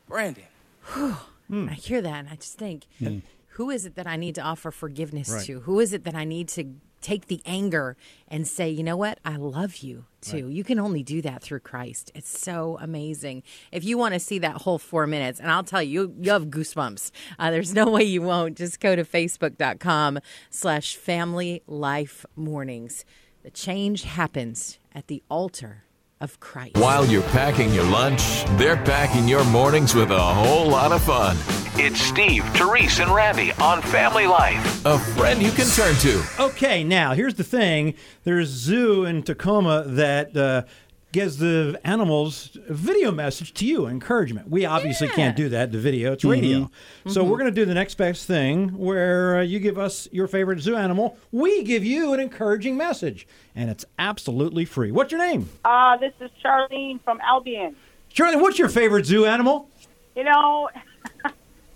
Brandon. 0.08 0.46
I 0.90 1.74
hear 1.76 2.02
that 2.02 2.16
and 2.20 2.30
I 2.30 2.36
just 2.36 2.58
think, 2.58 2.86
hmm. 2.98 3.20
who 3.50 3.70
is 3.70 3.86
it 3.86 3.94
that 3.96 4.08
I 4.08 4.16
need 4.16 4.34
to 4.36 4.42
offer 4.42 4.72
forgiveness 4.72 5.30
Right. 5.30 5.46
to? 5.46 5.60
Who 5.62 5.80
is 5.80 5.94
it 5.94 6.04
that 6.06 6.16
I 6.16 6.24
need 6.24 6.48
to 6.50 6.66
take 7.04 7.28
the 7.28 7.42
anger 7.46 7.96
and 8.28 8.48
say, 8.48 8.70
you 8.70 8.84
know 8.84 8.98
what? 8.98 9.20
I 9.24 9.36
love 9.36 9.78
you 9.78 10.06
too. 10.22 10.50
You 10.50 10.64
can 10.64 10.80
only 10.80 11.04
do 11.04 11.22
that 11.22 11.44
through 11.44 11.60
Christ. 11.60 12.12
It's 12.16 12.40
so 12.40 12.78
amazing. 12.82 13.44
If 13.72 13.84
you 13.84 13.98
want 13.98 14.14
to 14.14 14.20
see 14.20 14.40
that 14.40 14.62
whole 14.62 14.80
four 14.80 15.06
minutes, 15.06 15.40
and 15.40 15.52
I'll 15.52 15.64
tell 15.64 15.84
you, 15.84 16.16
you 16.20 16.32
have 16.32 16.46
goosebumps. 16.46 17.12
Uh, 17.38 17.52
there's 17.52 17.74
no 17.74 17.90
way 17.90 18.04
you 18.04 18.22
won't. 18.22 18.58
Just 18.58 18.80
go 18.80 18.96
to 18.96 19.04
facebook.com 19.04 20.20
slash 20.50 20.96
family 20.96 21.62
life 21.68 22.26
mornings. 22.36 23.06
The 23.44 23.52
change 23.52 24.04
happens 24.04 24.80
at 24.96 25.08
the 25.08 25.22
altar 25.30 25.84
of 26.22 26.40
Christ. 26.40 26.78
While 26.78 27.06
you're 27.06 27.22
packing 27.24 27.74
your 27.74 27.84
lunch, 27.84 28.46
they're 28.58 28.78
packing 28.78 29.28
your 29.28 29.44
mornings 29.46 29.94
with 29.94 30.10
a 30.10 30.20
whole 30.20 30.70
lot 30.70 30.94
of 30.94 31.04
fun. 31.04 31.36
It's 31.76 32.00
Steve, 32.00 32.46
Therese, 32.50 33.00
and 33.00 33.10
Randy 33.10 33.52
on 33.54 33.82
Family 33.82 34.28
Life. 34.28 34.86
A 34.86 35.00
friend 35.00 35.42
you 35.42 35.50
can 35.52 35.66
turn 35.66 35.96
to. 35.96 36.24
Okay, 36.40 36.84
now 36.84 37.14
here's 37.14 37.34
the 37.34 37.44
thing. 37.44 37.96
There's 38.24 38.52
a 38.52 38.56
zoo 38.56 39.06
in 39.06 39.24
Tacoma 39.24 39.84
that 39.88 40.38
uh, 40.38 40.64
gives 41.12 41.40
the 41.40 41.82
animals 41.84 42.56
a 42.70 42.74
video 42.76 43.12
message 43.12 43.56
to 43.56 43.66
you, 43.66 43.88
encouragement. 43.88 44.52
We 44.52 44.66
obviously 44.66 45.08
can't 45.08 45.36
do 45.36 45.50
that, 45.50 45.72
the 45.72 45.80
video, 45.80 46.14
it's 46.14 46.24
radio. 46.24 46.70
So 47.08 47.24
we're 47.24 47.40
going 47.40 47.50
to 47.50 47.56
do 47.56 47.66
the 47.66 47.74
next 47.74 47.96
best 47.96 48.28
thing 48.28 48.78
where 48.78 49.38
uh, 49.40 49.42
you 49.42 49.58
give 49.60 49.80
us 49.80 50.08
your 50.12 50.28
favorite 50.28 50.60
zoo 50.60 50.76
animal. 50.76 51.18
We 51.32 51.64
give 51.64 51.84
you 51.84 52.14
an 52.14 52.20
encouraging 52.20 52.78
message, 52.78 53.28
and 53.56 53.72
it's 53.72 53.84
absolutely 53.98 54.66
free. 54.66 54.92
What's 54.92 55.12
your 55.12 55.20
name? 55.20 55.50
Uh, 55.66 55.98
this 55.98 56.14
is 56.20 56.30
Charlene 56.46 57.02
from 57.04 57.20
Albion. 57.22 57.76
Charlene, 58.14 58.42
what's 58.42 58.60
your 58.60 58.70
favorite 58.70 59.08
zoo 59.08 59.26
animal? 59.26 59.70
You 60.16 60.24
know, 60.26 60.70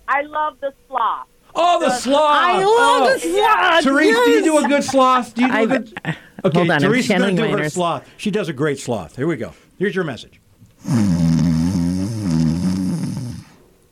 I 0.08 0.22
love 0.22 0.56
the 0.60 0.72
sloth. 0.88 1.26
Oh, 1.54 1.80
the 1.80 1.90
sloth. 1.90 2.20
I 2.22 2.56
love 2.58 2.64
oh. 2.66 3.12
the 3.12 3.18
sloth. 3.20 3.84
Therese, 3.84 4.16
do 4.16 4.30
you 4.30 4.42
do 4.44 4.64
a 4.64 4.68
good 4.68 4.82
sloth? 4.84 5.34
Do 5.34 5.42
you 5.42 5.48
do 5.48 5.54
a 5.54 5.58
I- 5.58 5.66
good? 5.66 6.00
Okay, 6.44 6.56
Hold 6.56 6.70
on, 6.70 6.76
I'm 6.76 6.80
Therese 6.80 7.04
is 7.04 7.08
going 7.08 7.20
channeling 7.20 7.36
to 7.36 7.42
do 7.42 7.48
my 7.48 7.52
her 7.52 7.58
inner- 7.58 7.68
sloth. 7.70 8.08
She 8.16 8.30
does 8.30 8.48
a 8.48 8.52
great 8.52 8.78
sloth. 8.78 9.16
Here 9.16 9.26
we 9.26 9.36
go. 9.36 9.54
Here's 9.78 9.94
your 9.94 10.04
message. 10.04 10.40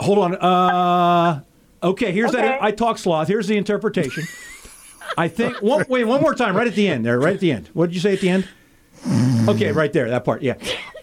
Hold 0.01 0.19
on. 0.19 0.37
Uh, 0.37 1.43
okay, 1.83 2.13
here's 2.13 2.31
Okay. 2.31 2.43
that. 2.43 2.63
I 2.63 2.71
talk 2.71 2.99
sloth. 2.99 3.27
Here's 3.27 3.49
the 3.49 3.57
interpretation. 3.57 4.23
I 5.19 5.27
think. 5.27 5.61
One, 5.61 5.85
wait, 5.89 6.05
one 6.05 6.21
more 6.21 6.35
time. 6.35 6.57
Right 6.57 6.69
at 6.69 6.75
the 6.75 6.87
end 6.87 7.05
there. 7.05 7.19
Right 7.19 7.35
at 7.35 7.41
the 7.41 7.51
end. 7.51 7.69
What 7.73 7.87
did 7.87 7.95
you 7.97 8.01
say 8.01 8.13
at 8.13 8.21
the 8.21 8.29
end? 8.29 8.49
Okay, 9.49 9.73
right 9.73 9.93
there. 9.93 10.09
That 10.11 10.25
part. 10.25 10.43
Yeah. 10.43 10.55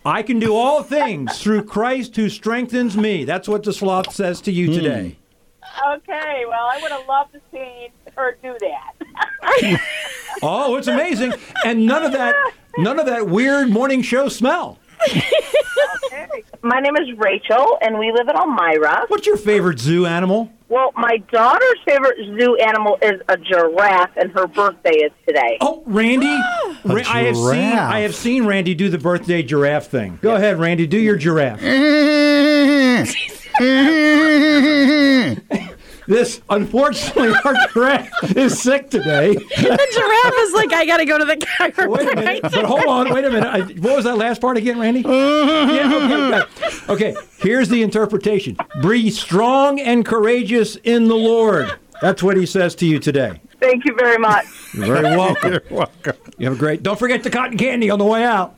I 0.06 0.22
can 0.22 0.40
do 0.40 0.56
all 0.56 0.84
things 0.84 1.40
through 1.40 1.64
Christ 1.64 2.16
who 2.16 2.30
strengthens 2.30 2.98
me. 2.98 3.24
That's 3.24 3.48
what 3.48 3.64
the 3.64 3.72
sloth 3.72 4.14
says 4.14 4.42
to 4.42 4.52
you 4.52 4.68
hmm. 4.68 4.74
today. 4.74 5.18
Okay, 5.96 6.44
well, 6.48 6.66
I 6.72 6.80
would 6.82 6.92
have 6.92 7.08
loved 7.08 7.34
to 7.34 7.42
see 7.52 7.90
her 8.16 8.38
do 8.42 8.56
that. 8.60 9.80
Oh, 10.42 10.76
it's 10.76 10.88
amazing. 10.88 11.34
And 11.64 11.86
none 11.86 12.04
of 12.04 12.12
that 12.14 12.36
none 12.78 13.00
of 13.00 13.06
that 13.06 13.28
weird 13.28 13.70
morning 13.70 14.02
show 14.02 14.28
smell. 14.28 14.80
My 16.62 16.80
name 16.80 16.98
is 16.98 17.18
Rachel, 17.18 17.78
and 17.82 17.98
we 18.00 18.12
live 18.12 18.28
in 18.28 18.36
Elmira. 18.36 19.06
What's 19.08 19.28
your 19.28 19.38
favorite 19.38 19.80
zoo 19.80 20.06
animal? 20.06 20.52
Well, 20.74 20.92
my 20.96 21.18
daughter's 21.32 21.80
favorite 21.86 22.18
zoo 22.18 22.56
animal 22.56 22.98
is 23.00 23.22
a 23.30 23.38
giraffe, 23.38 24.10
and 24.18 24.32
her 24.32 24.48
birthday 24.48 24.96
is 24.96 25.12
today. 25.28 25.60
Oh, 25.62 25.84
Randy. 25.86 26.26
Ah. 26.26 26.80
Ra- 26.84 27.04
I 27.08 27.26
have 27.26 27.38
seen 27.38 27.46
giraffe. 27.46 27.94
I 27.94 28.00
have 28.00 28.16
seen 28.16 28.48
Randy 28.48 28.74
do 28.74 28.90
the 28.90 28.98
birthday 28.98 29.44
giraffe 29.44 29.86
thing. 29.86 30.18
Go 30.24 30.34
ahead, 30.34 30.58
Randy, 30.58 30.88
do 30.88 30.98
your 30.98 31.16
giraffe. 31.16 31.62
this 36.08 36.42
unfortunately 36.50 37.34
our 37.46 37.56
giraffe 37.74 38.36
is 38.36 38.62
sick 38.62 38.90
today. 38.90 39.34
the 39.34 39.88
giraffe 39.94 40.34
is 40.40 40.54
like, 40.54 40.74
I 40.74 40.86
got 40.86 40.98
to 40.98 41.06
go 41.06 41.18
to 41.18 41.26
the 41.26 41.38
chiropractor. 41.38 41.90
Wait 41.90 42.12
a 42.12 42.16
minute. 42.16 42.42
But 42.42 42.66
hold 42.66 42.86
on, 42.86 43.14
wait 43.14 43.26
a 43.26 43.30
minute. 43.30 43.48
I, 43.48 43.62
what 43.62 43.96
was 43.96 44.06
that 44.06 44.18
last 44.18 44.42
part 44.42 44.58
again, 44.58 44.80
Randy? 44.80 45.02
yeah, 45.06 45.92
okay, 45.96 46.48
good. 46.60 46.90
okay, 46.90 47.16
here's 47.40 47.70
the 47.70 47.82
interpretation. 47.84 48.58
Be 48.82 49.10
strong 49.10 49.80
and 49.80 50.06
courageous 50.06 50.76
in 50.78 51.08
the 51.08 51.16
Lord. 51.16 51.72
That's 52.02 52.22
what 52.22 52.36
he 52.36 52.46
says 52.46 52.76
to 52.76 52.86
you 52.86 53.00
today. 53.00 53.40
Thank 53.60 53.86
you 53.86 53.96
very 53.96 54.18
much. 54.18 54.46
You're 54.74 54.88
very 54.88 55.04
welcome. 55.18 55.54
You're 55.54 55.64
welcome. 55.70 56.16
You 56.38 56.48
have 56.48 56.58
a 56.58 56.60
great. 56.60 56.84
Don't 56.84 57.00
forget 57.00 57.24
the 57.24 57.30
cotton 57.30 57.58
candy 57.58 57.90
on 57.90 57.98
the 57.98 58.06
way 58.06 58.26
out. 58.26 58.58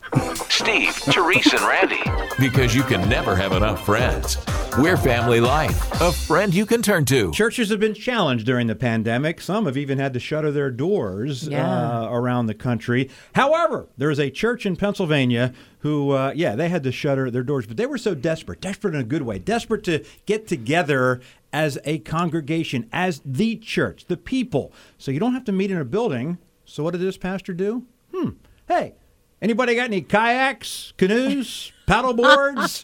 Steve, 0.50 0.96
Therese, 0.96 1.54
and 1.54 1.62
Randy. 1.62 2.02
Because 2.40 2.74
you 2.74 2.82
can 2.82 3.08
never 3.08 3.36
have 3.36 3.52
enough 3.52 3.86
friends. 3.86 4.38
We're 4.78 4.98
Family 4.98 5.40
Life. 5.40 6.02
A 6.02 6.12
friend 6.12 6.54
you 6.54 6.66
can 6.66 6.82
turn 6.82 7.06
to. 7.06 7.32
Churches 7.32 7.70
have 7.70 7.80
been 7.80 7.94
challenged 7.94 8.46
during 8.46 8.68
the 8.68 8.76
pandemic. 8.76 9.40
Some 9.40 9.68
have 9.68 9.78
even 9.78 10.00
had 10.00 10.14
to 10.14 10.20
shutter 10.20 10.52
their 10.52 10.70
doors 10.70 11.48
Yeah. 11.48 11.66
uh, 12.04 12.10
around 12.12 12.48
the 12.48 12.54
country. 12.56 13.10
However, 13.36 13.88
there 13.98 14.12
is 14.12 14.20
a 14.20 14.30
church 14.30 14.66
in 14.66 14.76
Pennsylvania 14.76 15.54
who, 15.80 16.12
uh, 16.12 16.34
yeah, 16.36 16.56
they 16.56 16.68
had 16.68 16.84
to 16.84 16.92
shutter 16.92 17.32
their 17.32 17.42
doors, 17.44 17.66
but 17.66 17.78
they 17.78 17.86
were 17.86 17.98
so 17.98 18.14
desperate, 18.14 18.60
desperate 18.60 18.94
in 18.96 19.00
a 19.00 19.06
good 19.06 19.22
way, 19.22 19.40
desperate 19.40 19.84
to 19.86 20.04
get 20.26 20.46
together 20.46 21.22
as 21.54 21.78
a 21.86 22.00
congregation, 22.00 22.90
as 22.92 23.22
the 23.24 23.56
church, 23.56 24.06
the 24.08 24.18
people. 24.18 24.74
So 24.98 25.10
you 25.10 25.22
don't 25.22 25.34
have 25.34 25.46
to 25.46 25.54
meet 25.54 25.72
in 25.72 25.78
a 25.78 25.86
building. 25.86 26.38
So 26.66 26.84
what 26.84 26.92
did 26.92 27.02
this 27.02 27.18
pastor 27.18 27.54
do? 27.54 27.84
Hmm. 28.14 28.30
Hey, 28.68 28.96
anybody 29.42 29.74
got 29.76 29.86
any 29.86 30.02
kayaks, 30.02 30.92
canoes, 30.98 31.72
paddle 31.86 32.14
boards? 32.14 32.84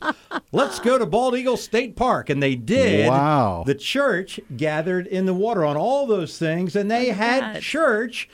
Let's 0.52 0.80
go 0.80 0.98
to 0.98 1.06
Bald 1.06 1.36
Eagle 1.36 1.58
State 1.58 1.96
Park. 1.96 2.30
And 2.30 2.42
they 2.42 2.56
did. 2.56 3.10
Wow. 3.10 3.64
The 3.66 3.76
church 3.76 4.40
gathered 4.56 5.08
in 5.08 5.26
the 5.26 5.34
water 5.34 5.66
on 5.66 5.78
all 5.78 6.08
those 6.08 6.38
things, 6.38 6.76
and 6.76 6.90
they 6.90 7.10
had 7.10 7.54
God. 7.54 7.62
church 7.62 8.30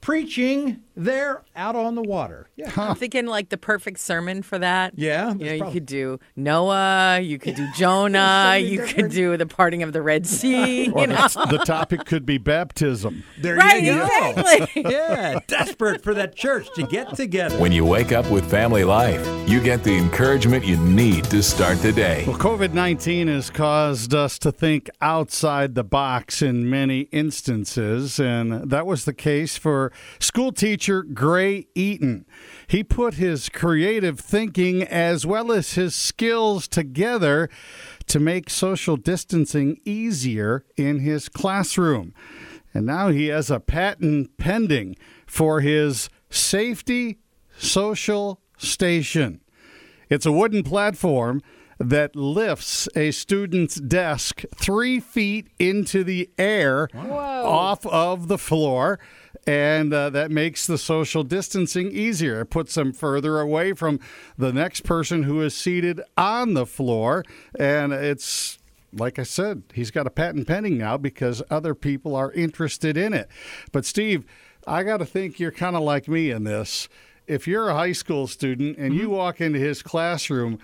preaching 0.00 0.82
there 0.96 1.42
out 1.54 1.76
on 1.76 1.94
the 1.94 2.02
water. 2.02 2.48
Yeah. 2.56 2.72
I'm 2.76 2.96
thinking 2.96 3.26
like 3.26 3.50
the 3.50 3.58
perfect 3.58 3.98
sermon 4.00 4.42
for 4.42 4.58
that. 4.58 4.94
Yeah, 4.96 5.32
You 5.34 5.44
know, 5.44 5.52
you 5.52 5.58
probably- 5.58 5.74
could 5.74 5.86
do 5.86 6.18
Noah, 6.34 7.20
you 7.20 7.38
could 7.38 7.54
do 7.54 7.66
Jonah, 7.76 8.56
you 8.58 8.82
could 8.82 9.10
do 9.10 9.36
the 9.36 9.46
parting 9.46 9.82
of 9.82 9.92
the 9.92 10.00
Red 10.00 10.26
Sea. 10.26 10.84
You 10.86 10.92
know? 10.92 11.28
the, 11.28 11.46
the 11.58 11.64
topic 11.66 12.06
could 12.06 12.24
be 12.24 12.38
baptism. 12.38 13.24
There 13.40 13.56
Right, 13.56 13.82
you 13.82 13.94
go. 13.94 14.04
exactly. 14.30 14.82
yeah, 14.90 15.38
desperate 15.46 16.02
for 16.02 16.14
that 16.14 16.34
church 16.34 16.68
to 16.76 16.82
get 16.84 17.14
together. 17.14 17.58
When 17.58 17.72
you 17.72 17.84
wake 17.84 18.12
up 18.12 18.30
with 18.30 18.50
Family 18.50 18.84
Life, 18.84 19.26
you 19.48 19.60
get 19.60 19.84
the 19.84 19.96
encouragement 19.96 20.64
you 20.64 20.78
need 20.78 21.24
to 21.24 21.42
start 21.42 21.78
the 21.82 21.92
day. 21.92 22.24
Well, 22.26 22.38
COVID 22.38 22.72
19 22.72 23.28
has 23.28 23.50
caused 23.50 24.14
us 24.14 24.38
to 24.38 24.50
think 24.50 24.88
outside 25.02 25.74
the 25.74 25.84
box 25.84 26.40
in 26.40 26.68
many 26.70 27.00
instances, 27.12 28.18
and 28.18 28.70
that 28.70 28.86
was 28.86 29.04
the 29.04 29.12
case 29.12 29.58
for 29.58 29.92
school 30.18 30.52
teachers. 30.52 30.85
Teacher 30.86 31.02
Gray 31.02 31.66
Eaton. 31.74 32.24
He 32.68 32.84
put 32.84 33.14
his 33.14 33.48
creative 33.48 34.20
thinking 34.20 34.84
as 34.84 35.26
well 35.26 35.50
as 35.50 35.74
his 35.74 35.96
skills 35.96 36.68
together 36.68 37.48
to 38.06 38.20
make 38.20 38.48
social 38.48 38.96
distancing 38.96 39.80
easier 39.84 40.64
in 40.76 41.00
his 41.00 41.28
classroom. 41.28 42.14
And 42.72 42.86
now 42.86 43.08
he 43.08 43.26
has 43.26 43.50
a 43.50 43.58
patent 43.58 44.36
pending 44.36 44.94
for 45.26 45.60
his 45.60 46.08
safety 46.30 47.18
social 47.58 48.40
station. 48.56 49.40
It's 50.08 50.26
a 50.26 50.30
wooden 50.30 50.62
platform 50.62 51.42
that 51.78 52.16
lifts 52.16 52.88
a 52.96 53.10
student's 53.10 53.76
desk 53.76 54.44
three 54.54 55.00
feet 55.00 55.48
into 55.58 56.04
the 56.04 56.30
air 56.38 56.88
off 56.94 57.84
of 57.86 58.28
the 58.28 58.38
floor. 58.38 58.98
And 59.46 59.92
uh, 59.92 60.10
that 60.10 60.30
makes 60.30 60.66
the 60.66 60.78
social 60.78 61.22
distancing 61.22 61.92
easier. 61.92 62.40
It 62.40 62.46
puts 62.46 62.74
them 62.74 62.92
further 62.92 63.38
away 63.38 63.74
from 63.74 64.00
the 64.36 64.52
next 64.52 64.80
person 64.80 65.22
who 65.22 65.40
is 65.40 65.56
seated 65.56 66.00
on 66.16 66.54
the 66.54 66.66
floor. 66.66 67.22
And 67.56 67.92
it's 67.92 68.58
like 68.92 69.18
I 69.18 69.22
said, 69.24 69.62
he's 69.74 69.90
got 69.90 70.06
a 70.06 70.10
patent 70.10 70.46
pending 70.46 70.78
now 70.78 70.96
because 70.96 71.42
other 71.50 71.74
people 71.74 72.14
are 72.16 72.32
interested 72.32 72.96
in 72.96 73.12
it. 73.12 73.28
But, 73.72 73.84
Steve, 73.84 74.24
I 74.66 74.82
got 74.82 74.98
to 74.98 75.06
think 75.06 75.38
you're 75.38 75.52
kind 75.52 75.76
of 75.76 75.82
like 75.82 76.08
me 76.08 76.30
in 76.30 76.44
this. 76.44 76.88
If 77.26 77.46
you're 77.46 77.68
a 77.68 77.74
high 77.74 77.92
school 77.92 78.26
student 78.26 78.78
and 78.78 78.94
you 78.94 79.10
walk 79.10 79.40
into 79.40 79.58
his 79.58 79.82
classroom, 79.82 80.58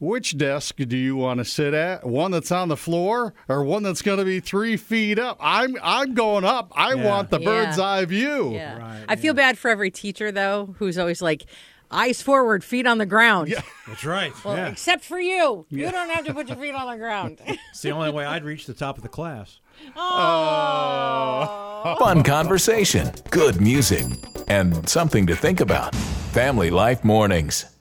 which 0.00 0.36
desk 0.36 0.74
do 0.76 0.96
you 0.96 1.14
want 1.14 1.38
to 1.38 1.44
sit 1.44 1.72
at? 1.74 2.04
One 2.04 2.32
that's 2.32 2.50
on 2.50 2.68
the 2.68 2.76
floor 2.76 3.32
or 3.48 3.62
one 3.62 3.84
that's 3.84 4.02
going 4.02 4.18
to 4.18 4.24
be 4.24 4.40
three 4.40 4.76
feet 4.76 5.18
up? 5.20 5.36
I'm 5.40 5.76
I'm 5.82 6.14
going 6.14 6.44
up. 6.44 6.72
I 6.74 6.94
Yeah. 6.94 7.04
want 7.04 7.30
the 7.30 7.38
Yeah. 7.38 7.44
bird's 7.46 7.78
eye 7.78 8.04
view. 8.06 8.52
Yeah. 8.54 9.02
I 9.08 9.14
feel 9.16 9.34
bad 9.34 9.56
for 9.58 9.70
every 9.70 9.92
teacher 9.92 10.32
though, 10.32 10.74
who's 10.78 10.98
always 10.98 11.22
like, 11.22 11.44
eyes 11.92 12.22
forward, 12.22 12.62
feet 12.64 12.86
on 12.86 12.98
the 12.98 13.06
ground. 13.06 13.48
Yeah, 13.48 13.62
That's 13.88 14.04
right. 14.04 14.32
Well, 14.44 14.56
yeah. 14.56 14.68
except 14.68 15.04
for 15.04 15.18
you, 15.20 15.66
you 15.70 15.90
don't 15.90 16.08
have 16.10 16.24
to 16.26 16.32
put 16.34 16.48
your 16.48 16.56
feet 16.56 16.74
on 16.74 16.90
the 16.90 16.96
ground. 16.98 17.38
It's 17.70 17.82
the 17.82 17.90
only 17.90 18.10
way 18.10 18.24
I'd 18.24 18.44
reach 18.44 18.66
the 18.66 18.74
top 18.74 18.96
of 18.96 19.02
the 19.02 19.08
class. 19.08 19.60
Oh. 19.96 21.82
oh. 21.84 21.96
Fun 21.98 22.22
conversation, 22.22 23.10
good 23.30 23.60
music, 23.60 24.06
and 24.48 24.88
something 24.88 25.26
to 25.26 25.36
think 25.36 25.60
about. 25.60 25.94
Family 26.32 26.70
Life 26.70 27.04
Mornings. 27.04 27.76